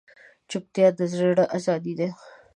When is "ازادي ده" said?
1.57-2.09